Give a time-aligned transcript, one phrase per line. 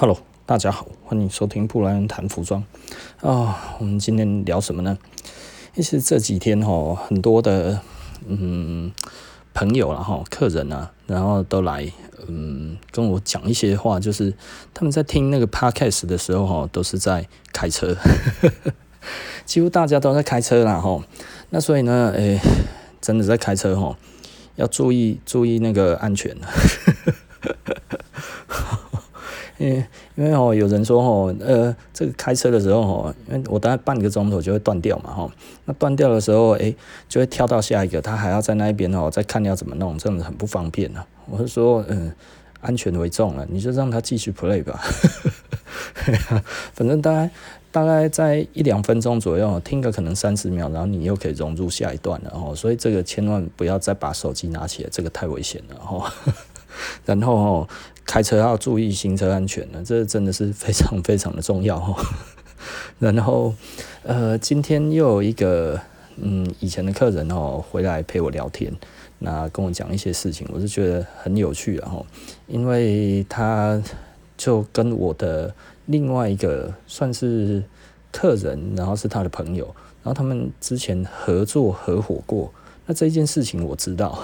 [0.00, 0.16] Hello，
[0.46, 2.62] 大家好，欢迎收听布莱恩谈服装
[3.20, 4.96] 啊、我们今天聊什么呢？
[5.74, 7.80] 其实这几天哈，很多的
[8.24, 8.92] 嗯
[9.52, 11.90] 朋友啦哈客人啊，然后都来
[12.28, 14.32] 嗯跟我讲一些话，就是
[14.72, 17.96] 他们在听那个 podcast 的时候哈，都是在开车，
[19.44, 21.02] 几乎大家都在开车啦哈。
[21.50, 22.38] 那所以呢，诶，
[23.00, 23.98] 真的在开车哈，
[24.54, 26.36] 要注意注意那个安全。
[29.58, 29.84] 因为
[30.14, 35.30] 因为哦，有人说哦，呃，这个开车的时候哦，因为我大概半个钟头就会断掉嘛，哈，
[35.64, 36.74] 那断掉的时候，诶，
[37.08, 41.04] 就会跳到下一个，他还要在那一边哦，再看要怎么弄，这样子很不方便呢。
[41.26, 42.12] 我是说，嗯，
[42.60, 44.80] 安全为重了，你就让他继续 play 吧，
[46.72, 47.30] 反正大概
[47.70, 56.12] 大概在一两分钟左右，听个可能三十秒，然后你又可以融入下一段了，哦，所以这个千万不要再把手机拿起来，这个太危险了，哈。
[57.04, 57.68] 然后哦，
[58.04, 61.96] 开车要注意行车安全呢，这真的是非常非常的重要哦。
[62.98, 63.54] 然后
[64.02, 65.80] 呃，今天又有一个
[66.16, 68.72] 嗯以前的客人哦回来陪我聊天，
[69.20, 71.92] 那跟我讲一些事情，我是觉得很有趣啊，
[72.46, 73.80] 因为他
[74.36, 75.54] 就跟我的
[75.86, 77.62] 另外一个算是
[78.10, 79.64] 客人，然后是他的朋友，
[80.02, 82.52] 然后他们之前合作合伙过，
[82.86, 84.18] 那这件事情我知道。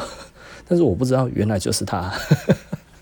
[0.66, 2.12] 但是我不知道，原来就是他，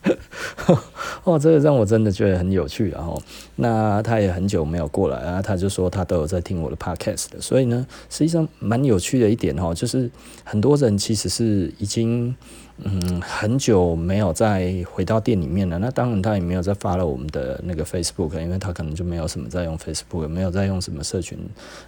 [1.25, 2.91] 哦，这个让我真的觉得很有趣。
[2.91, 3.21] 然后，
[3.57, 7.41] 那他也很久没有过来啊，他就说他都有在听我的 podcast 的。
[7.41, 10.11] 所以呢，实际上蛮有趣的一点哈，就是
[10.43, 12.35] 很多人其实是已经
[12.79, 15.79] 嗯很久没有再回到店里面了。
[15.79, 21.39] 那当然他也没有再发了我们的那个 Facebook，因为他可能就没有什么在用 Facebook，没有在用什么社群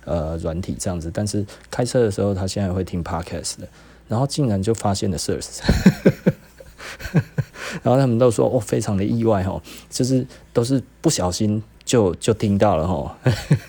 [0.05, 1.11] 呃软体这样子。
[1.13, 3.67] 但是开车的时候，他现在会听 podcast 的。
[4.09, 5.61] 然后竟然就发现了 Sirs，
[7.83, 9.61] 然后他们都说哦，非常的意外哦，
[9.91, 13.11] 就是都是不小心就就听到了哦，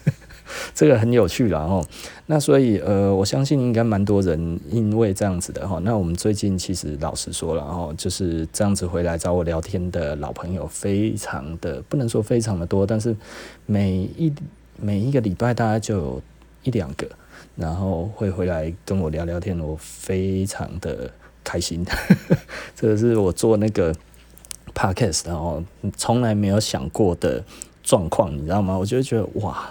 [0.73, 1.85] 这个很有趣了哦。
[2.27, 5.79] 那所以呃，我相信应该蛮多人因为这样子的哈。
[5.83, 13.15] 那我们最近其实老实说了哦，就是这样子回来找我聊天的老朋友，非常的不能说非常的多，但是
[13.65, 14.33] 每一
[14.77, 16.21] 每一个礼拜大概就有
[16.63, 17.07] 一两个。
[17.55, 21.09] 然后会回来跟我聊聊天，我非常的
[21.43, 21.85] 开心。
[22.75, 23.93] 这个是我做那个
[24.73, 25.63] podcast 然后
[25.95, 27.43] 从来没有想过的
[27.83, 28.77] 状况，你知道吗？
[28.77, 29.69] 我就觉得哇，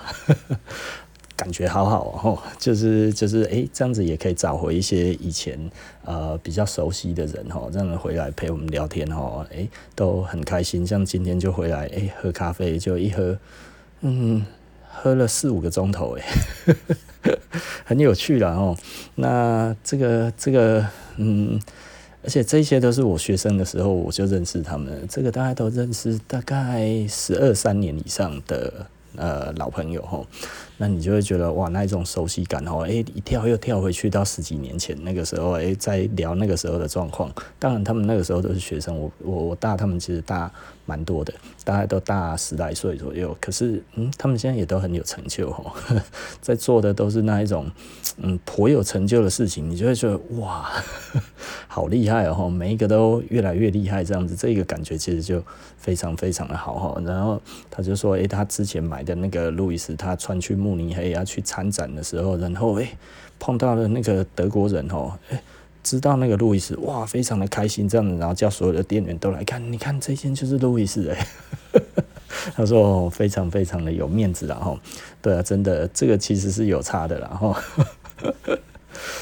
[1.37, 5.59] 感觉好好哦，就是就是诶，这样子也可以找回一些以前
[6.05, 10.87] 呃比较熟悉的人哈，这样回来陪我们聊天哈，诶，都很开心。
[10.87, 13.39] 像今天就回来诶，喝咖啡就一喝，
[14.01, 14.45] 嗯。
[14.97, 16.25] 喝了四五个钟头，哎，
[17.85, 18.77] 很有趣了哦。
[19.15, 20.85] 那这个这个，
[21.19, 21.61] 嗯，
[22.25, 28.87] 而且这些都是我学生的时候我就认识他们，这个大家都认识，大概十二三年以上的
[29.17, 30.21] 呃老朋友哈。
[30.77, 37.31] 那你就会觉得哇，那一种熟悉感哦，诶，一跳又跳回去到十几年前那个时候，诶，在聊那个时候的状况。
[37.61, 40.51] 当然，他们那个时候都是学生，我我我大他们其实大。
[40.87, 41.33] 蛮多的，
[41.65, 43.35] 大概都大十来岁左右。
[43.41, 45.73] 可是，嗯，他们现在也都很有成就哦，
[46.43, 47.67] 在做的都是那一种，
[48.19, 49.71] 嗯，颇有成就的事情。
[49.71, 50.71] 你就会觉得哇，
[51.69, 52.51] 好厉害哦！
[52.51, 55.43] 每一个都越来越厉害，这样子，这个感觉其实就
[55.79, 57.01] 非常非常的好哈。
[57.03, 62.89] 然后他就说，诶，他之前买的那个路易斯，他穿去慕尼黑要去参展的时候，然后诶，
[63.39, 65.39] 碰到了那个德国人哦，诶。
[65.83, 71.27] 知道那个路易斯，哇，非常的开心，这样子，然后叫所有的店员都来看，你看这件就是路易斯哎，
[72.57, 74.79] 他说、非常非常的有面子然后，
[75.21, 77.55] 对啊，真的这个其实是有差的然后，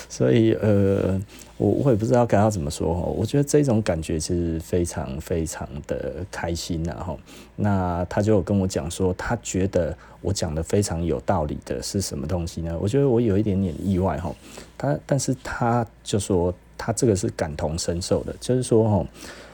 [0.09, 1.21] 所以呃，
[1.59, 7.19] 我我也不知道该要怎么说哦，我觉得这种感觉其实非常非常的开心然后，
[7.57, 12.77] 那他就跟我讲说，他觉得我讲的非常有道理的是什么东西呢？
[12.81, 14.35] 我觉得我有一点点意外哈。
[14.77, 19.07] 他，但是他就说，他这个是感同身受的，就是说，哈，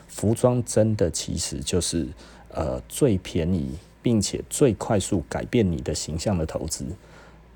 [0.06, 2.06] 服装真的其实就是
[2.54, 6.86] 呃最便宜，并且最快速改变你的形象的投资。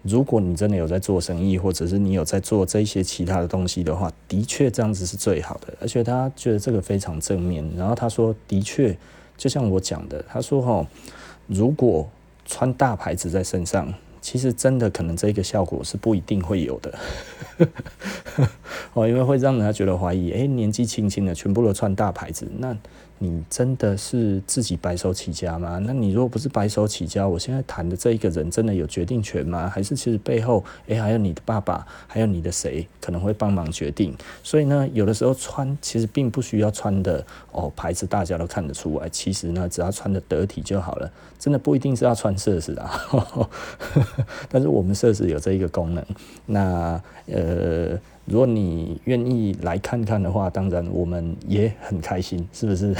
[0.03, 5.73] 如果你真的有在做生意，或者是你有在做这些其他的东西的话，的确这样子是最好的。
[5.81, 7.69] 而且他觉得这个非常正面。
[7.77, 8.97] 然后他说，的确，
[9.37, 10.87] 就像我讲的，他说，哦，
[11.47, 12.09] 如果
[12.45, 13.93] 穿大牌子在身上。
[14.23, 16.99] 其实真的可能这个效果是不一定会有的，
[18.95, 22.75] 哦，因为会让人家觉得怀疑，诶，年纪轻轻的全部都穿大牌子，那
[23.19, 25.81] 你真的是自己白手起家吗？
[25.85, 29.69] 那你如果不是白手起家，我现在谈的这一个人真的有决定权吗？
[29.69, 34.17] 还是其实背后，诶，还有你的爸爸，还有你的谁可能会帮忙决定？
[34.43, 39.09] 所以呢，有的时候穿其实并不需要穿的哦，牌子大家都看得出来。
[39.09, 41.11] 其实呢，只要穿的得体就好了。
[41.39, 43.03] 真的不一定是要穿设施啊，
[44.51, 46.05] 但是我们设施有这一个功能。
[46.47, 47.99] 那呃。
[48.25, 52.95] 如果你愿意来看看的话，当然我们也很开心，是不是？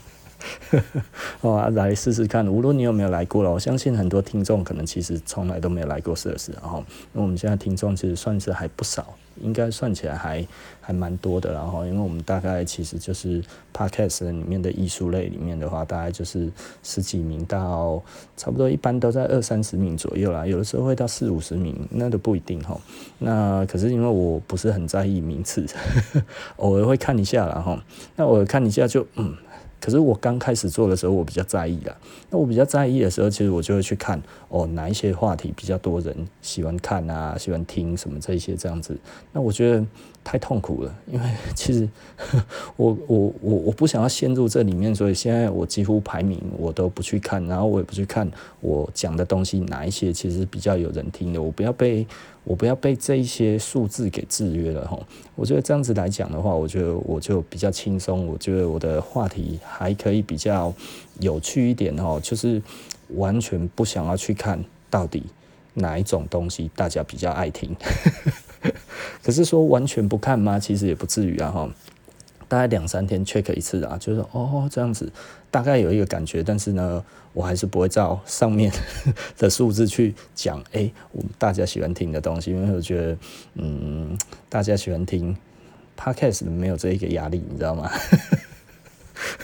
[1.40, 2.46] 哦，啊、来试试看。
[2.46, 6.52] 无论你有没有来过了，我相信很多听众可能其实从来都没有来过设施。
[6.52, 6.80] 然后，
[7.14, 10.46] 因为我们现在听众其实算是还不少，应该算起来还
[10.84, 11.52] 还蛮多的。
[11.52, 13.42] 然后，因为我们大概其实就是
[13.74, 16.50] Podcast 里面的艺术类里面的话，大概就是
[16.82, 18.02] 十几名到
[18.36, 20.46] 差不多，一般都在二三十名左右啦。
[20.46, 22.78] 有的时候会到四五十名，那都不一定哈。
[23.18, 25.64] 那可是因为我不是很在意名次，
[26.56, 27.82] 偶尔会看一下啦哈。
[28.16, 29.34] 那我看一下就嗯。
[29.80, 31.94] 可是我刚开始做的时候，我比较在意啦。
[32.30, 38.96] 那我比较在意的时候，其实我就会去看哦，哪一些话题比较多人喜欢看啊，喜欢听什么这些这样子。
[39.32, 39.84] 那我觉得
[40.24, 41.88] 太痛苦了，因为其实
[42.76, 48.28] 我我我我不想要陷入这里面，所以现在我几乎排名我都不去看，然后我也不去看
[48.60, 52.06] 我讲的东西哪一些其实比较有人听的，我不要被。
[52.46, 54.98] 我不要被这一些数字给制约了哈，
[55.34, 60.70] 我觉得这样子来讲的话，我觉得我就比较轻松，我觉得我的话题还可以比较
[61.20, 62.60] 有趣一点哈，就是
[63.14, 65.22] 完全不想要去看到底
[65.72, 67.74] 哪一种东西大家比较爱听，
[69.22, 70.58] 可是说完全不看吗？
[70.58, 71.70] 其实也不至于啊哈。
[72.46, 75.10] 大概两三天 check 一次啊，就是哦这样子，
[75.50, 77.02] 大概有一个感觉，但是呢，
[77.32, 78.70] 我还是不会照上面
[79.38, 83.16] 的数字去讲，哎、我大家喜欢听的东西，因为我觉得，
[83.54, 84.16] 嗯，
[84.48, 85.34] 大家喜欢听
[85.98, 87.90] podcast 没有这一个压力，你知道吗？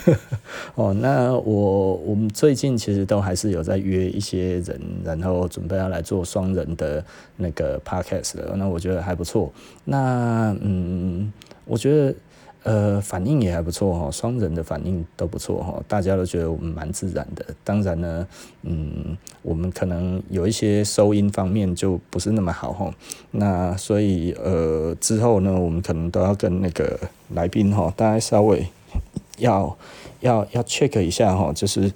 [0.75, 7.03] 哦，那我我们最近其实都还是有在约一些人，然后准备要来做双人的
[7.37, 9.51] 那个 podcast 的，那我觉得还不错。
[9.85, 11.31] 那嗯，
[11.65, 12.15] 我觉得。
[12.63, 17.43] 呃，反应也还不错哈，双人的反应都不错哈，大家都觉得我们蛮自然的。
[17.63, 18.27] 当然呢，
[18.61, 22.93] 嗯，我们可能有一些收音方面就不是那么好哈。
[23.31, 26.99] 那所以呃，之后呢，我们可能都要跟那个
[27.33, 28.63] 来宾哈，大家稍微
[29.41, 29.77] 要
[30.21, 31.91] 要要 check 一下哈，就是。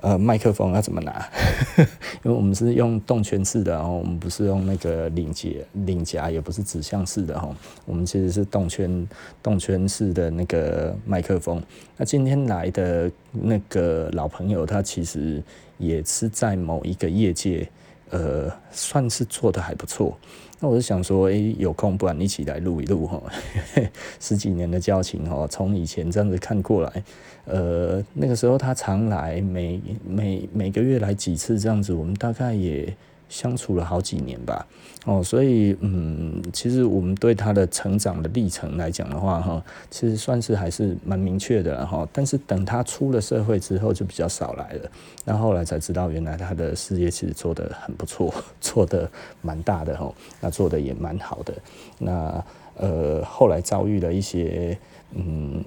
[0.00, 1.28] 呃，麦克风要怎么拿？
[2.22, 7.50] 因为我们是用动圈式的，然后我们不是用那个领结、领夹，也不是指向式的哈。
[7.84, 9.08] 我们其实是动圈、
[9.42, 11.60] 动圈式的那个麦克风。
[11.96, 15.42] 那今天来的那个老朋友，他其实
[15.78, 17.68] 也是在某一个业界，
[18.10, 20.16] 呃，算是做的还不错。
[20.60, 23.22] 那我就想说，诶、有空不然一起来录一录哈，
[24.18, 27.02] 十几年的交情哈，从以前这样子看过来，
[27.44, 32.92] 呃，那个时候他常来，每每每个月来几次这样子，我们大概也。
[33.28, 34.66] 相处了好几年吧，
[35.04, 42.08] 哦，所以嗯，其实我们对他的成长的历程来讲的话，哈，其实算是还是蛮明确的哈。
[42.12, 44.90] 但是等他出了社会之后，就比较少来了。
[45.24, 49.10] 那后来才知道，原来他的事业其实做得很不错， 做得
[49.42, 51.54] 蛮大的哈，那做得也蛮好的。
[51.98, 52.44] 那
[52.76, 54.76] 呃，后来遭遇了一些
[55.12, 55.62] 嗯。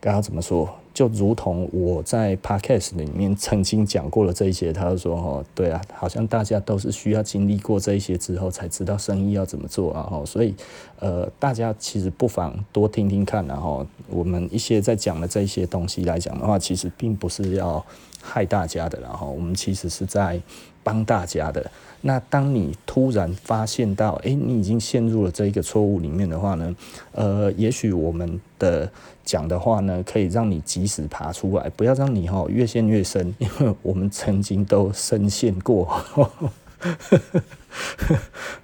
[0.00, 0.72] 刚刚怎么说？
[0.92, 10.54] 就如同我在 podcast 里面曾经讲过了这一些，他就说：“哦，对啊，好像大家都是需要经历过这一些之后，才知道生意要怎么做啊。”哈，所以
[10.98, 17.84] 呃，大家其实不妨多听听看，然后我们一些在讲的这些东西来讲的话，其实并不是要
[18.20, 20.40] 害大家的，然后我们其实是在
[20.82, 21.70] 帮大家的。
[22.00, 26.74] 那当你突然发现到，哎、你已经陷入了这一个错误里面的话呢，
[27.10, 28.88] 呃，也许我们的
[29.24, 35.86] 讲的话呢，可以让你及时爬出来，不要让你哈越陷越深， 因为我们曾经都深陷过。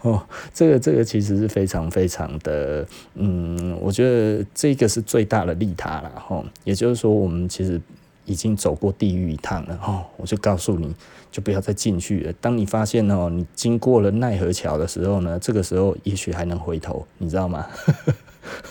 [0.02, 6.44] 哦，这个这个其实是非常非常的，嗯，我觉得这个是最大的利他了哈。
[6.62, 7.80] 也就是说，我们其实。
[8.26, 10.94] 已经走过地狱一趟了哦，我就告诉你，
[11.30, 12.33] 就不要再进去了。
[12.40, 17.66] 当你发现哦，你经过了奈何桥的时候呢，这个时候也许还能回头，你知道吗？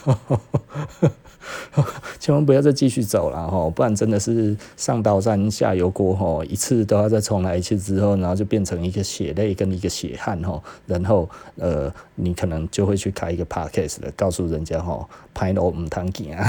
[2.19, 16.47] 千万不要再继续走了哈，不然真的是上刀山下油锅哈，一次都要再重来一次之后，然后就变成一个血泪跟一个血汗哈，然后呃，你可能就会去开一个 podcast 了，告诉人家哈，拍楼唔通行啊。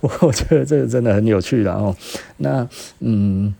[0.00, 1.94] 我 我觉得这个真的很有趣，然后
[2.38, 2.68] 那
[3.00, 3.54] 嗯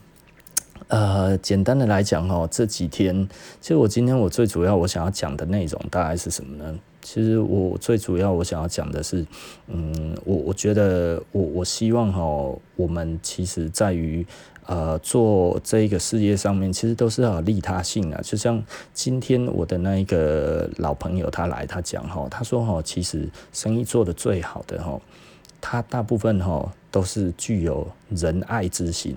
[0.89, 3.29] 呃，简单的来讲哦，这几天
[3.61, 6.79] 其实我今天我最主要我想要讲的内容大概是什么呢？
[7.09, 9.25] 其实我最主要我想要讲的是，
[9.69, 12.21] 嗯，我我觉得我我希望哈，
[12.75, 14.27] 我们其实在于
[14.67, 18.21] 呃做这一个事业上面，其实都是要利他性啊。
[18.25, 18.61] 就像
[18.93, 25.01] 今天我的那一个老朋友他来，他讲哈，他说哈，其实生意做得最好的哈，
[25.61, 29.17] 他大部分哈都是具有仁爱之心。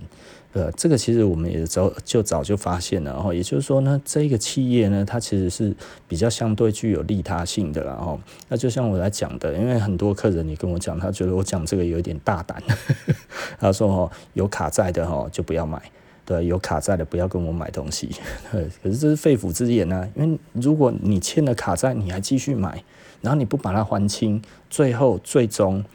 [0.53, 5.75] 呃，这个其实我们也早就早就发现了，然后也就是说呢，这个企业呢，它其实是
[6.08, 12.62] 比较相对具有利他性的，然后那就像我来讲的，因为很多客人也跟我讲，他觉得我讲这个有点大胆，
[13.60, 15.79] 他说哦，有卡债的哈就不要买，
[16.25, 18.10] 对，有卡债的不要跟我买东西，
[18.51, 22.84] 可是这是肺腑之言啊，因为如果你欠了卡债，你还继续买，
[23.22, 25.86] 然后你不把它还清，最后最终。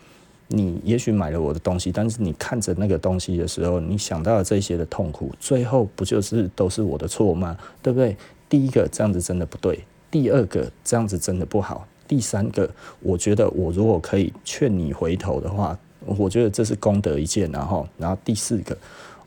[0.48, 7.56] 你也许买了我的东西，但是你看着那个东西的时候，你想到了这些的痛苦，最后不就是都是我的错吗？
[7.82, 8.16] 对不对？
[8.48, 12.70] 第一个这样子真的不对，第二个这样子真的不好，第三个，
[13.00, 18.76] 我觉得我如果可以劝你回头的话，我觉得这是功德一件，然后，然后第四个，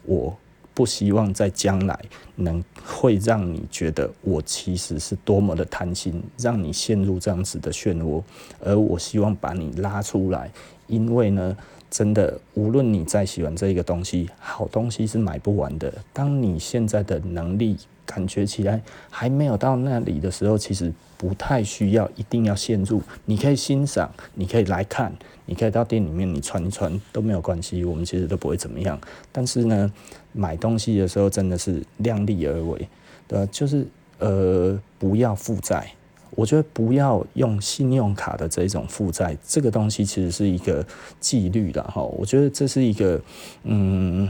[0.06, 0.34] 我
[0.74, 2.00] 不希望在将来
[2.36, 8.22] 能会让你觉得我其实是多么的贪心，让你陷入这样子的漩涡，
[8.64, 10.52] 而我希望把你拉出来。
[10.88, 11.56] 因为呢，
[11.90, 15.94] 真的，无论你再喜欢这一个东西，好东西是买不完的。
[16.12, 23.02] 当你现在的能力感觉起来还没有到那里的时候，其实不太需要一定要陷入。
[23.26, 25.14] 你可以欣赏，你可以来看，
[25.46, 29.00] 你可以到店里面你穿一穿都没有关系，我们其实都不会怎么样。
[29.32, 29.92] 但是呢，
[30.32, 32.88] 买东西的时候真的是量力而为，
[33.28, 33.50] 对吧？
[33.52, 33.86] 就是
[34.20, 35.92] 呃，不要负债。
[36.38, 40.86] 我觉得不要用信用卡的这种负债，这个东西其实是一个
[41.20, 42.04] 纪律的哈。
[42.04, 43.20] 我觉得这是一个，
[43.64, 44.30] 嗯，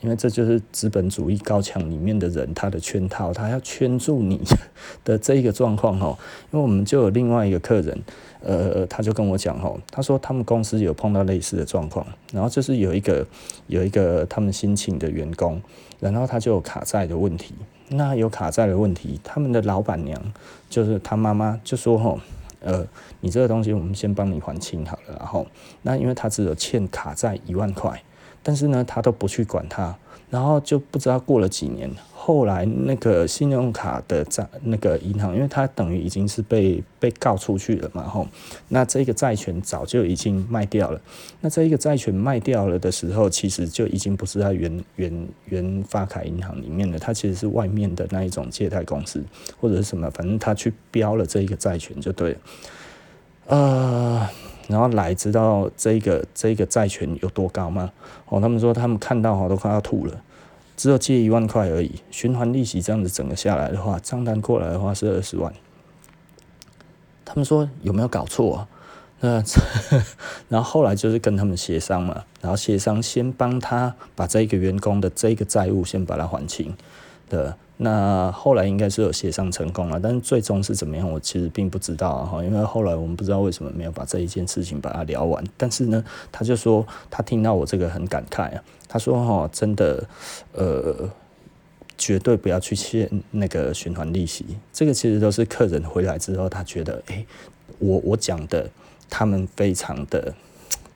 [0.00, 4.40] 因为这就是资本主义高墙里面的人他的圈套，他要圈住你
[5.04, 6.16] 的这一个状况哈。
[6.50, 8.02] 因为我们就有另外一个客人，
[8.40, 13.26] 呃，他就跟我讲哈，他说他们公司有碰到类似的状况，然后就是有一个
[13.66, 15.60] 有一个他们新请的员工，
[16.00, 17.54] 然后他就有卡债的问题。
[17.88, 20.20] 那有卡债的问题，他们的老板娘
[20.70, 22.18] 就是他妈妈就说：“吼，
[22.60, 22.86] 呃，
[23.20, 25.46] 你这个东西我们先帮你还清好了。”然后，
[25.82, 28.02] 那因为他只有欠卡债一万块，
[28.42, 29.94] 但是呢，他都不去管他，
[30.34, 31.88] 然后就不知道过了几年。
[32.12, 38.26] 后来那个信用卡的债，那个银行，因为它等于已经是被被告出去了嘛，吼，
[38.68, 41.00] 那这个债权早就已经卖掉了。
[41.40, 49.22] 那这一个债权卖掉了的时候，其实就已经不是在原原原发卡银行里面了，它其实是外面的那一种借贷公司
[49.60, 52.38] 或者是什么，反正他去标了这一个债权就对了。
[53.46, 54.28] 呃，
[54.68, 57.92] 然后来知道这个这个债权有多高吗？
[58.28, 60.20] 哦，他们说他们看到哈都快要吐了。
[60.76, 65.52] 只有借一万块而已，循环利息这样子整个下来的话，账单过来的话是二十万。
[67.24, 68.68] 他们说有没有搞错啊？
[69.20, 69.42] 那
[70.50, 76.74] 然后后来就是跟他们协商嘛，然后协商先帮他把这个员工的这个债务先把它还清
[77.28, 77.56] 的。
[77.76, 85.42] 那后来应该是有协商成功了，但是最终是怎么样，我其实并不知道哈，因为后来我们不知道为什么没有把这一件事情把它聊完。
[85.56, 90.06] 但是呢，他就说他听到我这个很感慨啊，他说哈，真的，
[90.52, 91.10] 呃，
[91.98, 94.46] 绝对不要去欠那个循环利息。
[94.72, 97.26] 这个其实都是客人回来之后，他觉得，诶，
[97.80, 98.70] 我我讲的，
[99.10, 100.32] 他们非常的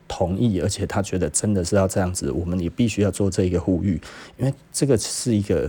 [0.07, 4.01] 同意，而且他觉得真的是要这样子，我们也必须要做这一个呼吁，
[4.37, 5.69] 因为这个是一个。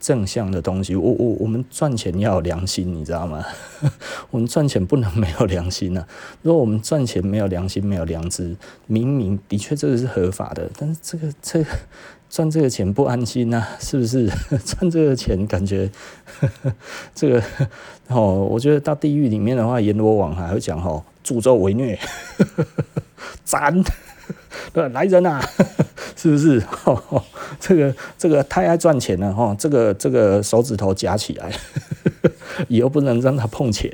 [0.00, 3.44] 正向的东西，我我我们赚钱要有良心，你知道吗？
[4.30, 6.08] 我们赚钱不能没有良心呐、啊。
[6.42, 11.70] 如果我们赚钱没有良心、没有良知，明明的确这个是合法的，但是这个这个
[12.30, 14.28] 赚这个钱不安心呐、啊，是不是？
[14.64, 15.90] 赚这个钱感觉
[17.14, 17.42] 这个
[18.08, 21.98] 哦，我觉得到地狱里面的话，阎罗王还会讲哦，助纣为虐，
[23.44, 23.82] 斩，
[24.72, 25.40] 对，来人啊！
[26.16, 26.62] 是不是？
[27.60, 31.52] 这个这个太爱赚钱了哈、这个这个手指头夹起来，
[32.68, 33.90] 以后不能让他碰钱。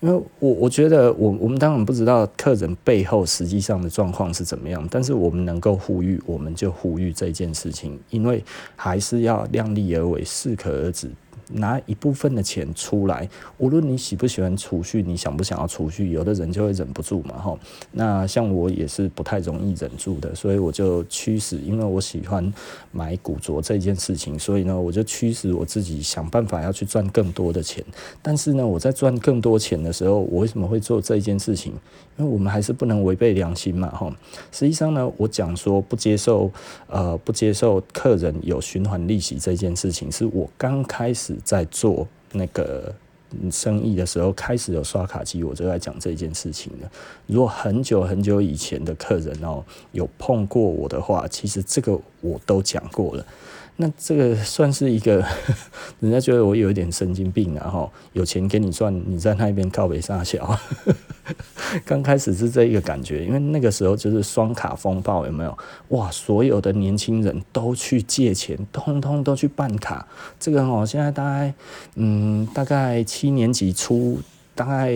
[0.00, 8.44] 因为我我觉得我我们当然不知道客人背后实际上的状况是怎么样，但是我们能够呼吁，我们就呼吁这件事情，因为
[8.76, 11.10] 还是要量力而为，适可而止。
[11.52, 13.28] 拿一部分的钱出来，
[13.58, 17.58] 无论你喜不喜欢储蓄，你想不想要储蓄，有的人就会忍不住嘛，哈。
[17.92, 22.52] 那像我也是不太容易忍住的，所以我就驱使，因为我喜欢
[22.92, 27.82] 买古着这件事情，所以呢，我就驱使我自己想办法要去赚更多的钱。
[28.20, 31.72] 但是呢，我在赚更多钱的时候，我为什么会做这件事情？
[32.18, 34.14] 因为我们还是不能违背良心嘛，哈。
[34.52, 36.50] 实际上呢，我讲说不接受，
[36.88, 41.37] 呃，不接受客人有循环利息这件事情，是我刚开始。
[41.44, 42.94] 在做那个
[43.50, 46.90] 生意的时候开始有刷卡机，我就在讲这件事情了。
[47.26, 53.26] 如果很久很久以前的客人哦有碰过我的话，其实这个我都讲过了。
[53.80, 55.24] 那这个算是一个，
[56.00, 60.58] 人家觉得我有一点神经病，然后有钱给你赚，你在那边靠北撒小。
[61.86, 65.56] 刚开始是这一个感觉，因为那个时候就是双卡风暴，有没有？
[65.90, 70.04] 哇，所有的年轻人都去借钱，通通都去办卡。
[70.40, 71.54] 这个哦，现在大概，
[71.94, 74.18] 嗯，大概七年级初，
[74.56, 74.92] 大概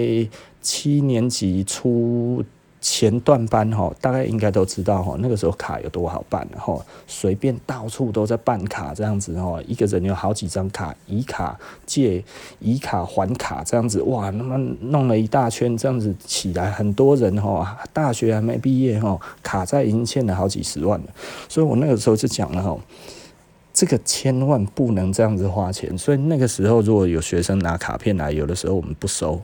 [0.61, 2.45] 七年级初。
[2.83, 12.25] 前段班哈，大概应该都知道哈，那个时候卡有多好办，哈随便到处都在办卡这样子哈，一个人有好几张卡，以卡借，
[12.59, 21.07] 以卡还卡这样子，哇，那么弄了一大圈这样子起来，很多人哈，大学还没毕业哈，卡债已经欠了好几十万了，
[21.49, 22.77] 所以我那个时候就讲了哈，
[23.73, 29.41] 这个千万不能这样子花钱，所以那个时候如果有学生拿卡片来，有的时候我们不收。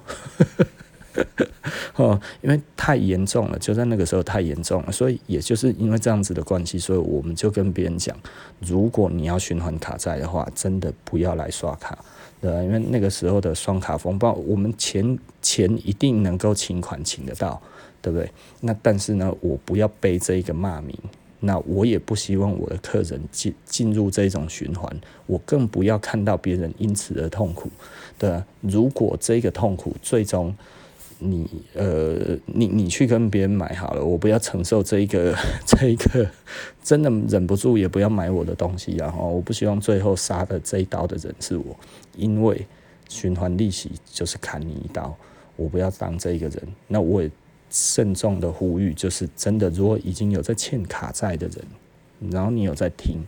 [1.96, 8.16] 哦，因为太严重了，就在那个时候太严重了，所以也就是因为这样子的关系，所以我们就跟别人讲，
[8.60, 11.98] 如果你要循环卡债的话，真的不要来刷卡，
[12.40, 12.50] 对？
[12.64, 17.60] 因为那个时候的双卡风暴，我们钱钱一定能够请款请得到，
[18.00, 18.30] 对不对？
[18.60, 20.96] 那但是呢，我不要背这一个骂名，
[21.40, 24.88] 那我也不希望我的客人进进入这种循环，
[25.26, 27.68] 我更不要看到别人因此而痛苦，
[28.18, 28.44] 对吧？
[28.60, 30.54] 如果这个痛苦最终
[31.20, 36.24] 你呃，你你去跟别人买好了，我不要承受这一个这一个，
[36.82, 41.76] 真的忍不住也不要买我的东西，然后我不希望最后杀的这一刀的人是我，
[42.16, 42.64] 因为
[43.08, 45.16] 循环利息就是砍你一刀，
[45.56, 46.62] 我不要当这一个人。
[46.86, 47.28] 那我也
[47.68, 53.26] 慎重的呼吁，就是真的，如果已经有在欠卡债的人，然后你有在听，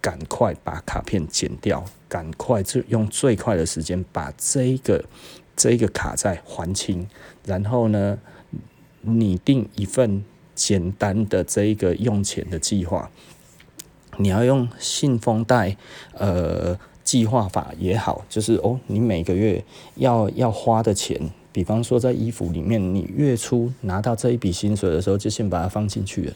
[0.00, 5.04] 赶快把卡片剪掉，赶快就用最快的时间把这个。
[5.56, 7.06] 这个卡债还清，
[7.44, 8.18] 然后呢，
[9.00, 13.10] 拟定一份简单的这一个用钱的计划。
[14.18, 15.76] 你要用信封袋，
[16.12, 19.64] 呃，计划法也好，就是哦，你每个月
[19.96, 26.34] 要要花的钱，比方说在衣服里面，你月初拿到这一笔薪水的时候，就先把它放进去了。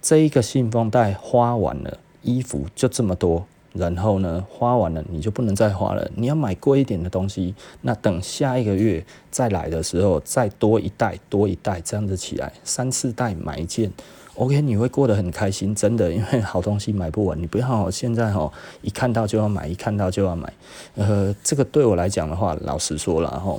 [0.00, 3.46] 这一个信封袋花完了，衣服就这么多。
[3.76, 6.10] 然后呢，花完了你就不能再花了。
[6.14, 13.90] 你要买贵一点的东西，那等下一个月再来的时候，再多一袋多一袋这样子起来，三四袋买一件
[14.34, 17.40] ，OK，你会过得很开心，真的，因为好东西买不完。
[17.40, 20.52] 你不要现在哈，一看到就要买，一看到就要买。
[20.94, 23.56] 呃，这个对我来讲的话，老实说了哈，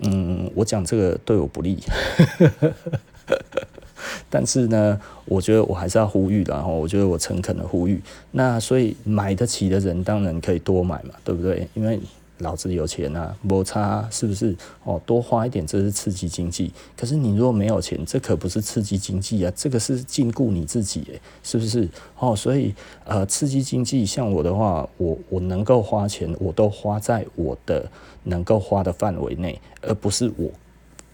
[0.00, 1.78] 嗯，我讲这个对我不利。
[4.28, 8.00] 但是呢，我觉得我还是要呼吁的，然后我觉得我诚恳的呼吁。
[8.30, 11.66] 那所以买得起的人当然可以多买嘛，对不对？
[11.74, 12.00] 因为
[12.38, 14.56] 老子有钱啊，摩擦是不是？
[14.82, 16.72] 哦，多花一点，这是刺激经济。
[16.96, 21.88] 可是你如果没有钱，这可不是刺激经济啊，这个是禁锢你自己，诶，是不是？
[22.18, 27.88] 哦，所以呃，刺激经济，像我的话，我我能够花钱，我都花在我的
[28.24, 30.50] 能够花的范围内，而不是我。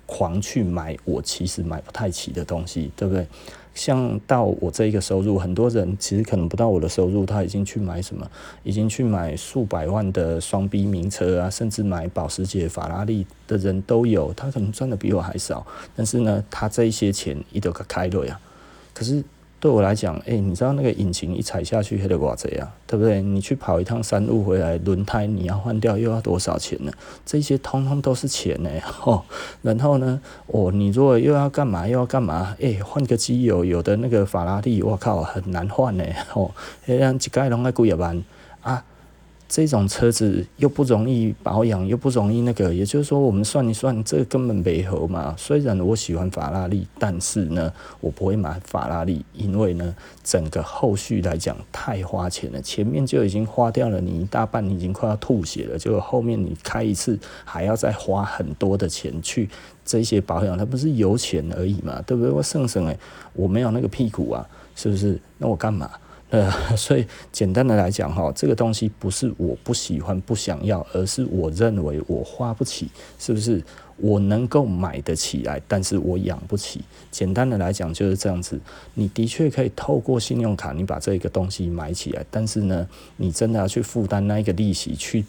[0.09, 3.27] 狂去买我其实买不太起的东西，对不对？
[3.75, 8.29] 像到我这一个收入，很多人其实可能不到我的收入，他已经去买什么，
[8.65, 14.33] 已经去买数百万的双 B 名车啊，甚至买保时捷、法拉利的人都有。
[14.33, 18.41] 他可能赚的比我还少，但是呢，他这一些钱一都可开了呀。
[18.95, 19.23] 可是。
[19.61, 22.71] 对我来讲，哎、你知道那个引擎一踩下去，还得多少钱啊？
[22.87, 23.21] 对不对？
[23.21, 26.93] 你去跑一趟山路回来，轮胎你要换掉又要多少钱呢？
[27.27, 28.71] 这些通通都是钱呢，
[29.05, 29.25] 哦。
[29.63, 32.57] 然后呢，哦，你如果又要干嘛又要干嘛？
[32.63, 36.51] 哎、换个机油，有的那个法拉利，我靠，很难换呢，哦，
[36.87, 38.25] 这样一盖拢要几百万
[38.63, 38.85] 啊。
[39.49, 45.35] 这种车子又不容易保养，又不容易那个，也就是说，我们算一算，这根本没合嘛。
[45.39, 52.61] 虽然我喜欢法拉利，但是呢，我不会买法拉利，因为呢，整个后续来讲太花钱了。
[52.61, 55.79] 前面就已经花掉了你一大半，你已经快要吐血了。
[55.79, 59.49] 就后面你开一次还要再花很多的钱去
[59.83, 62.31] 这些保养，它不是油钱而已嘛，对不对？
[62.31, 62.99] 我省省诶，
[63.33, 65.19] 我没有那个屁股啊，是不是？
[65.39, 65.91] 那我干嘛？
[66.31, 72.89] 呃， 所以简单的来讲哈，这个东西不是我不喜欢、不想要，而是我认为我花不起，
[73.19, 73.63] 是不是？
[74.01, 76.81] 我能够买得起来，但是我养不起。
[77.11, 78.61] 简单的来讲就是这样子。
[78.95, 82.87] 你的确可以透过信用卡，你把这个东西买起来，但是呢，
[83.17, 85.25] 你真的要去负担那一个利息，去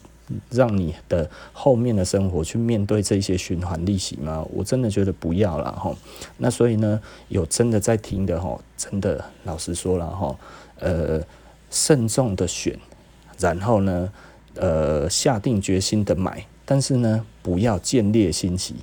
[0.52, 4.46] 让你的后面的生活去面对这些循环利息吗？
[4.54, 5.92] 我真的觉得不要了哈。
[6.38, 10.38] 那所以呢，有真的在听的哈，真的老实说了哈。
[10.80, 11.22] 呃，
[11.70, 12.78] 慎重的选，
[13.40, 14.12] 然后呢，
[14.56, 18.76] 呃下定决心的买，但是呢，不要见猎心喜。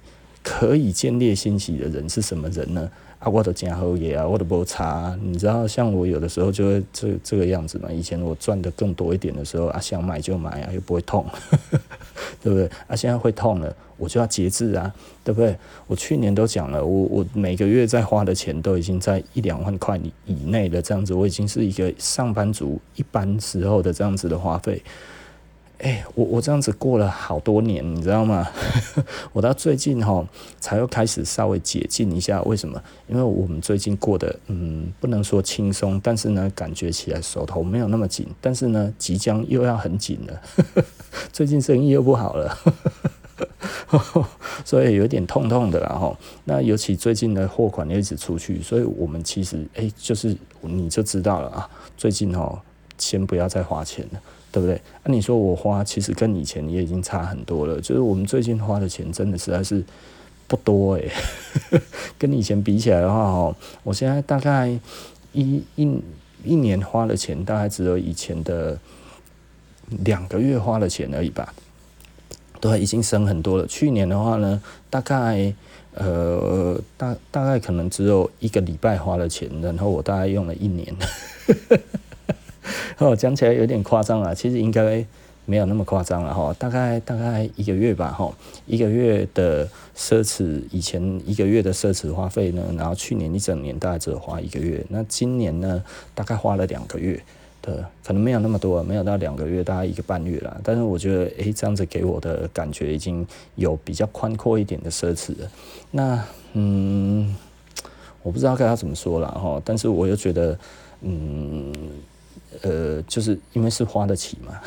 [0.43, 2.89] 可以见猎心喜的人是什么人呢？
[3.27, 5.19] 啊，我的真好嘢啊，我的不差。
[5.21, 7.91] 你知道，像我有的时候就会这这个样子嘛。
[7.91, 11.27] 以前我赚的更多一点的时候啊，想买就买啊，又不会痛，
[12.41, 12.71] 对不对？
[12.87, 15.57] 啊，现在会痛了，我就要节制啊，对不对？
[15.89, 24.81] 我去年都讲了，我我每个月在花的钱都已经在一两万块以内的这样子，我已经是一个上班族一般时候的这样子的花费。
[25.79, 28.49] 哎、我我这样子过了好多年，你知道吗？
[29.35, 30.27] 我到最近哈
[30.59, 32.41] 才又开始稍微解禁一下。
[32.43, 32.83] 为什么？
[33.07, 40.85] 因为我们最近过得嗯，不能说轻松，但是呢，感觉起来手头没有那么紧，但是呢，即将又要很紧了。
[41.31, 42.59] 最近生意又不好了，
[44.65, 46.17] 所以有点痛痛的啦哈。
[46.45, 51.69] 那尤其最近的货款又一直出去，所以我们其实哎、就是你就知道了啊。
[51.99, 52.63] 最近哈，
[52.97, 54.21] 先不要再花钱了。
[54.57, 54.81] 对不对？
[55.05, 57.79] 那、你说我花，其实跟以前也已经差很多了。
[57.79, 59.85] 就是我们最近花的钱，真的实在是
[60.49, 61.11] 不多诶。
[62.17, 64.69] 跟以前比起来的话，哦，我现在大概
[65.35, 66.01] 一一
[66.43, 68.79] 一年花的钱，大概只有以前的
[70.07, 71.53] 两个月花的钱而已吧。
[72.59, 73.67] 对，已经省很多了。
[73.67, 75.53] 去年的话呢，大概
[75.93, 80.97] 呃大大概可能只有一个礼拜花的钱，然后我大概用了一年。
[82.99, 85.05] 哦，讲起来有点夸张啊，其实应该
[85.45, 88.33] 没有那么夸张了哈，大概大概一个月吧哈，
[88.67, 89.65] 一个月的
[89.97, 95.81] 奢侈，以前一个月的奢侈花费呢，然后去年一整年大概只有花一个月，那今年呢，
[96.17, 97.23] 大概花了两个月，
[97.63, 103.25] 的，可能没有那么多，没有到两个月，大概一个半月了，但是我觉得，诶，这样子给我的感觉已经
[103.55, 105.49] 有比较宽阔一点的奢侈了，
[105.93, 106.25] 那
[106.55, 107.37] 嗯，
[108.25, 110.59] 我不知道该要怎么说了哈，但是我又觉得，
[111.03, 111.73] 嗯。
[112.63, 114.61] 呃，就是因为是花得起嘛，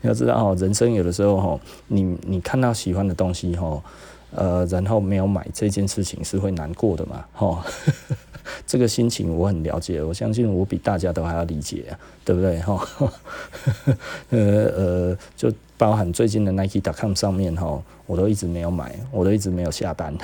[0.00, 3.82] 你 要知道哦，人生有的时候哈，你你看到喜欢的东西哈，
[4.34, 7.64] 呃，然后没有买这件事情是会难过的嘛，哈，
[8.66, 12.88] 这个心情我很了解，我相信我比大家都还要理解啊，对不对哈？
[14.30, 14.38] 呃
[14.76, 20.16] 呃，就包含最近的 Nike.com 上面哈，我都一直没有买，我都一直没有下单。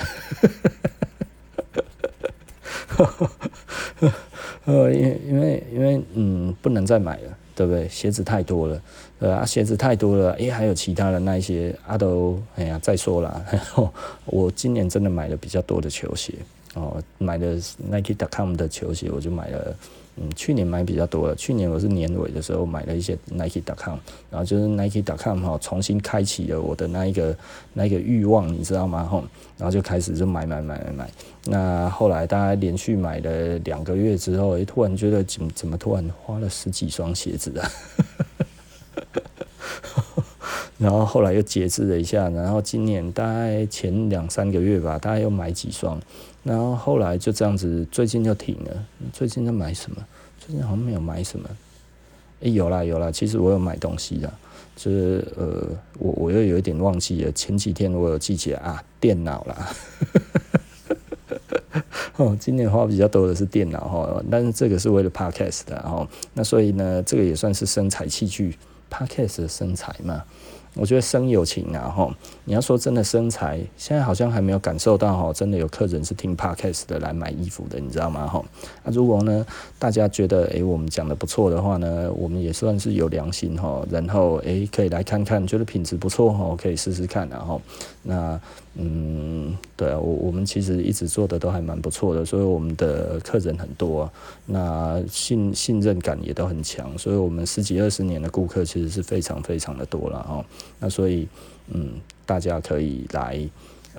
[4.65, 7.87] 呃，因为因为因为嗯，不能再买了，对不对？
[7.89, 8.81] 鞋子太多了，
[9.19, 13.45] 呃啊，鞋子太多了，诶，还有其他的那一些阿都，哎呀，再说了，
[14.25, 16.33] 我今年真的买了比较多的球鞋，
[16.75, 17.55] 哦，买的
[17.89, 19.75] Nike.com 的球鞋，我就买了。
[20.17, 21.35] 嗯，去年买比较多了。
[21.35, 23.97] 去年我是年尾的时候买了一些 Nike.com，
[24.29, 27.35] 然后就是 Nike.com 哈，重新开启了我的那一个
[27.73, 29.03] 那一个欲望，你知道吗？
[29.03, 29.23] 哈，
[29.57, 31.11] 然后就开始就买买买买买。
[31.45, 37.71] 那后来大概连续买了两个月之后，诶，突然觉得怎么怎么突然花了十几双鞋子啊？
[40.81, 46.01] 然后后来又节制了一下，然后今年大概前两三个月吧，大概又买几双。
[46.41, 48.85] 然后后来就这样子，最近就停了。
[49.13, 49.97] 最近在买什么？
[50.39, 51.47] 最近好像没有买什么。
[52.39, 54.33] 诶，有啦有啦，其实我有买东西的，
[54.75, 55.67] 就是呃，
[55.99, 57.31] 我我又有一点忘记了。
[57.33, 59.71] 前几天我有记起来啊，电脑啦。
[62.17, 66.07] 哦，今年花比较多的是电脑哈，但是这个是为了 Podcast 的哈。
[66.33, 68.57] 那所以呢，这个也算是生财器具
[68.89, 70.23] ，Podcast 的生财嘛。
[70.75, 72.13] 我觉得生友情啊，吼！
[72.45, 78.25] 你要说真的生财，现在好像还没有感受到哈，真的有客人是听 Podcast 的来买衣服的，你知道吗？
[78.25, 78.41] 哈，
[78.85, 79.45] 那如果呢，
[79.77, 87.61] 大家觉得诶、我们讲的不错的话呢，我们也算是有良心哈，然后诶、可以来看看，觉得品质不错哈，可以试试看，然后
[88.03, 88.39] 那。
[88.73, 94.09] 嗯，对啊，我我们其实一直做的都还蛮不错的，所以我们的客人很多，
[94.45, 100.45] 那信信任感也都很强，所以我们十几二十年的顾客其实是非常非常的多了哦。
[100.79, 101.27] 那所以，
[101.67, 103.37] 嗯，大家可以来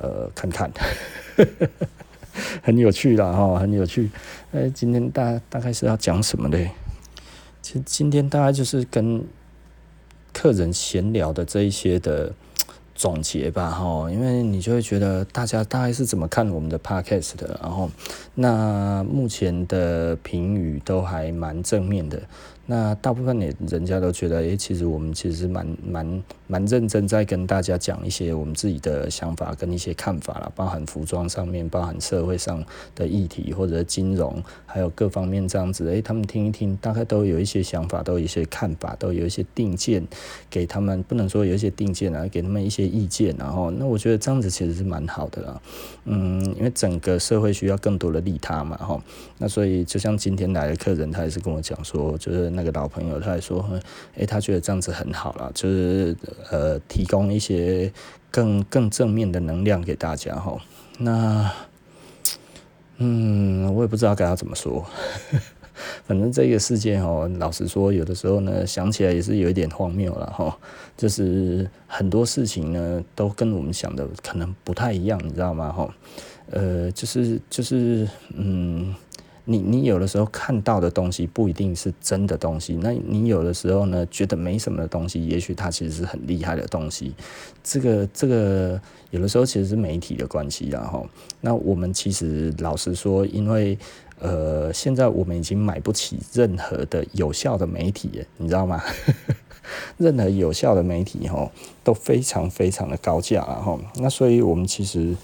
[0.00, 0.70] 呃看看，
[2.64, 4.10] 很有趣啦哈，很有趣。
[4.52, 6.70] 哎，今天大大概是要讲什么嘞？
[7.60, 9.22] 其实今天大概就是跟
[10.32, 12.32] 客人闲聊的这一些的。
[12.94, 17.90] 总结吧，哈，因为你就会觉得大家大概是怎么看我们的 podcast 的，然后
[18.34, 22.20] 那目前的评语都还蛮正面的。
[22.64, 40.06] 那大部分人人家都觉得，诶、其实我们其实蛮蛮蛮认真在跟大家讲一些我们自己的想法跟一些看法啦，包含服装上面，包含社会上的议题或者金融，还有各方面这样子，诶、他们听一听，大概都有一些想法，都有一些看法，都有一些定见
[40.48, 45.60] 给他们，不能说有一些定见啊，给他们一些意见，然后那我觉得这样子其实是蛮好的啦，
[46.04, 49.02] 嗯，因为整个社会需要更多的利他嘛，哈，
[49.38, 52.51] 那所以就像今天来的客人，他也是跟我讲说，就是。
[52.52, 53.64] 那个老朋友，他还说，
[54.16, 56.16] 诶、他觉得这样子很好了，就是
[56.50, 57.92] 呃，提供一些
[58.30, 60.56] 更更正面的能量给大家哈。
[60.98, 61.50] 那，
[62.98, 64.84] 嗯，我也不知道该要怎么说。
[66.06, 70.56] 反正这个世界哦，老实说，有的时候呢，想起来也是有一点荒谬了哈。
[70.96, 75.72] 就是很多事情呢，都跟我们想的可能不太一样，你知道吗？
[75.72, 75.94] 哈，
[76.50, 78.94] 呃，就是就是，嗯，
[79.44, 87.14] 你你有的时候看到的东西不一定是真的东西，那你有的时候呢，觉得没什么的东西，也许它其实是很厉害的东西。
[87.62, 91.06] 这个这个有的时候其实是媒体的关系，然后，
[91.40, 93.78] 那我们其实老实说，因为。
[94.18, 98.80] 呃，现在我们已经买不起任何的有效的媒体，你知道吗？
[99.98, 101.50] 任何有效的媒体吼，
[101.84, 103.78] 都非常非常的高价了吼。
[103.96, 105.14] 那所以我们其实，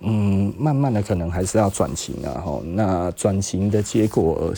[0.00, 2.62] 嗯，慢慢的可能还是要转型啊吼。
[2.62, 4.52] 那转型的结果。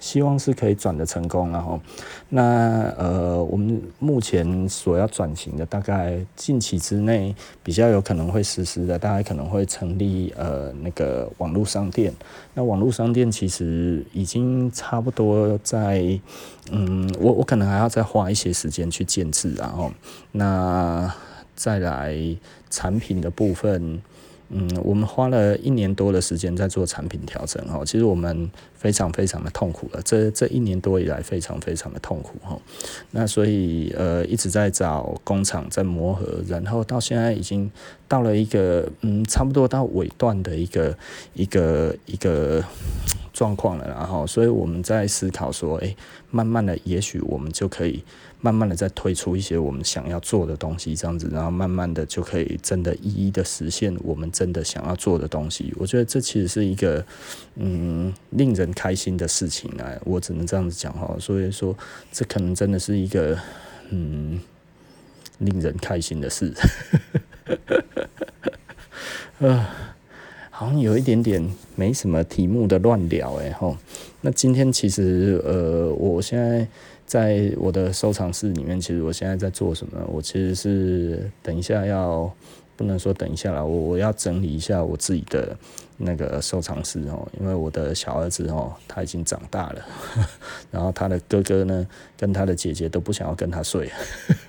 [0.00, 1.80] 希望是可以转的成功，然后，
[2.28, 12.12] 那呃，我们目前所要转型的，大概近期之内比较有可能会实施的，大概可能会成立呃那个网络商店。
[12.54, 16.18] 那网络商店其实已经差不多在，
[16.70, 19.90] 嗯，我我可能还要再花一些时间去建置，然后，
[20.32, 21.12] 那
[21.56, 22.16] 再来
[22.70, 24.00] 产品的部分。
[24.50, 32.60] 嗯，我们花了一年多的时间在做产品调整哦，其实我们非常非常的痛苦了，这这一年多以来非常非常的痛苦哦。
[33.10, 37.70] 那所以呃一直在找工厂在磨合，然后到现在已经
[38.06, 40.96] 到了一个嗯差不多到尾段的一个
[41.34, 42.64] 一个一个
[43.38, 45.94] 状况了，然后所以我们在思考说，哎，
[46.32, 48.02] 慢慢的也许我们就可以。
[48.40, 55.74] 慢慢的再推出一些我们想要做的东西，这样子，然后慢慢的就可以真的一一的实现我们真的想要做的东西。
[55.76, 57.04] 我觉得这其实是一个
[57.56, 61.16] 嗯令人开心的事情啊，我只能这样子讲哈。
[61.18, 61.76] 所以说，
[62.12, 63.36] 这可能真的是一个
[63.90, 64.40] 嗯
[65.38, 66.54] 令人开心的事。
[69.38, 69.66] 呃，
[70.58, 73.76] 好像有一点点没什么题目的乱聊哎吼。
[74.22, 76.66] 那今天其实呃，我现在。
[77.06, 79.98] 在我的收藏室里面，其实我现在在做什么？
[80.08, 82.30] 我其实是等一下要，
[82.76, 85.56] 不能说等一下啦，我我要整理一下我自己的
[85.96, 89.86] 那个收藏室哦，因为我的小儿子哦，他已经长大了，
[90.70, 91.86] 然后他的哥哥呢，
[92.18, 93.90] 跟他的姐姐都不想要跟他睡，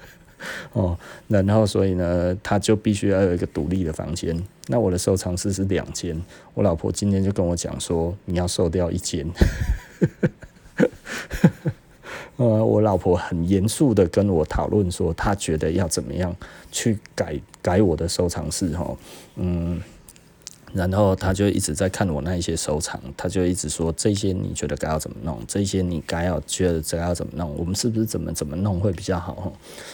[0.74, 4.38] 哦，然后所以呢，他就必须要有一个独立的房间。
[4.72, 6.16] 那我的收藏室是两间，
[6.54, 9.26] 我老婆今天就跟我讲说，你要收掉一间。
[12.38, 16.36] 呃，我老婆很严肃的跟我讨论说，她觉得要怎么样
[16.72, 18.96] 去改改我的收藏室哈，
[19.38, 19.82] 嗯。
[20.72, 25.40] 然后他就一直在看我那一些收藏，他就一直说，这些你觉得该要怎么弄？
[25.48, 27.56] 这些你该要觉得该要怎么弄？
[27.58, 29.52] 我们是不是怎么怎么弄会比较好？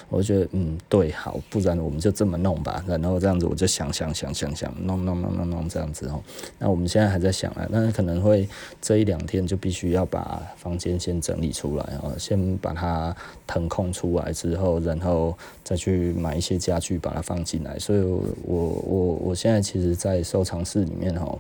[0.09, 2.83] 我觉得嗯对，好，不然我们就这么弄吧。
[2.88, 6.21] 然后这样子我就想想想想想弄弄弄弄弄这样子哦。
[6.59, 8.45] 那我们现在还在想啊，那可能会
[8.81, 13.15] 这一两天就必须要把房间先整理出来哦，先把它
[13.47, 17.79] 腾空出来之后，然后再去买一些家具把它放进来。
[17.79, 20.64] 所以我我我现在其实，在收藏。
[20.65, 21.39] 室里面哦，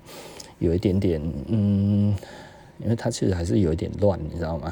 [0.59, 2.15] 有一点点嗯，
[2.79, 4.71] 因为它其实还是有一点乱，你知道吗？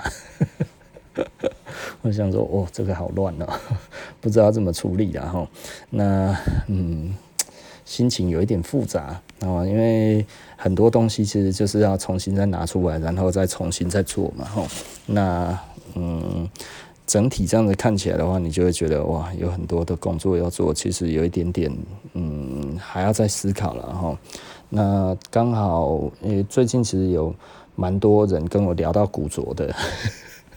[2.01, 3.47] 我想说，哦，这个好乱哦，
[4.21, 5.47] 不知道怎么处理然后
[5.89, 6.37] 那
[6.67, 7.13] 嗯，
[7.83, 14.45] 心情有一点复杂啊，因为很多东西其实就是要重新再拿出来，然后再重新再做嘛。
[14.45, 14.67] 吼，
[15.07, 15.59] 那
[15.95, 16.49] 嗯。
[17.05, 21.71] 整体这样子看起来的话，你就会觉得哇，有很多的工作要做，其实有一点点，
[22.13, 24.17] 嗯，还要再思考了哈。
[24.69, 27.35] 那刚好，因为最近其实有
[27.75, 29.75] 蛮多人跟我聊到古着的，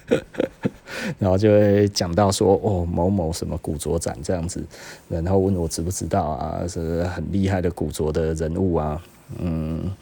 [1.19, 4.65] 然后就会讲到说，哦，某某什么古着展这样子，
[5.09, 9.03] 然后问我知不知道啊，是很厉害的古着的人物啊，
[9.39, 9.93] 嗯，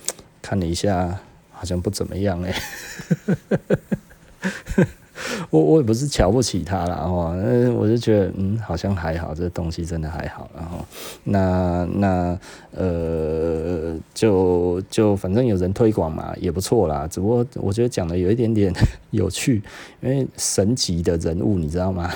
[0.43, 1.19] 看了一下，
[1.51, 2.55] 好像不怎么样哎、
[3.27, 4.87] 欸。
[5.51, 7.35] 我我也不是瞧不起他了哈，
[7.77, 10.85] 我就觉得嗯，好像还好，这东西真的还好，然后
[11.25, 12.39] 那那
[12.73, 17.07] 呃，就就反正有人推广嘛，也不错啦。
[17.07, 18.73] 只不过我觉得讲的有一点点
[19.11, 19.63] 有趣，
[20.01, 22.11] 因为神级的人物，你知道吗？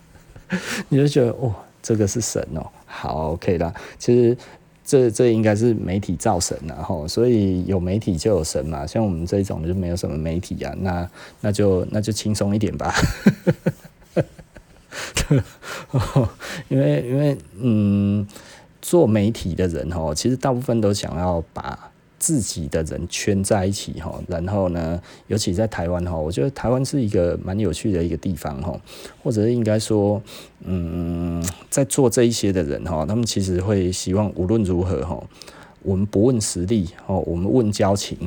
[0.88, 4.36] 你就觉得哦，这个是神哦，好 OK 啦，其实。
[4.86, 8.86] 这这应该是媒体造神然后，所以有媒体就有神嘛。
[8.86, 12.94] 像我们这种就没有什么媒体啊，那那就那就轻松一点吧。
[16.68, 18.24] 因为因为嗯，
[18.80, 21.90] 做媒体的人哦，其实大部分都想要把
[22.26, 28.76] 自己的人圈在一起哈，然后呢，尤其在台湾哈，我觉得台湾是一个蛮有趣的一个地方哈，
[29.22, 30.20] 或者应该说，
[30.64, 35.22] 嗯，在做这一些的人哈，他们其实会希望无论如何哈，
[35.82, 38.18] 我们不问实力哦，我们问交情。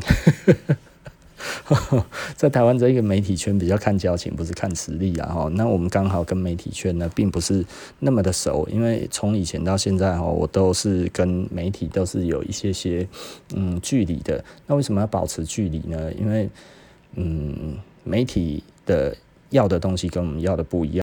[2.36, 5.50] 在台湾这一个媒体圈比较看交情，不是看实力啊哈。
[5.54, 7.66] 那我们刚好跟媒体圈呢，并不是
[8.00, 13.08] 那么的熟，因为从以前到现在哈，我都是跟媒体都是有一些些
[13.56, 14.44] 嗯距离的。
[14.68, 16.12] 那为什么要保持距离呢？
[16.14, 16.50] 因为
[17.16, 19.16] 嗯，媒体的
[19.50, 20.98] 要的东西跟我们要的不一样。